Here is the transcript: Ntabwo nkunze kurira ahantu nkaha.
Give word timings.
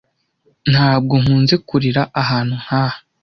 Ntabwo 0.71 1.13
nkunze 1.21 1.55
kurira 1.67 2.01
ahantu 2.21 2.53
nkaha. 2.63 2.97